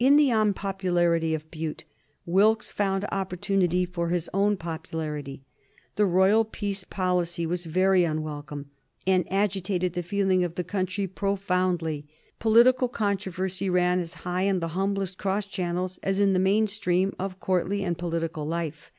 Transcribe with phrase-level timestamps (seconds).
[0.00, 1.84] In the unpopularity of Bute,
[2.26, 5.44] Wilkes found opportunity for his own popularity.
[5.94, 8.68] The royal peace policy was very unwelcome,
[9.06, 12.04] and agitated the feeling of the country profoundly.
[12.40, 17.14] Political controversy ran as high in the humblest cross channels as in the main stream
[17.16, 18.90] of courtly and political life.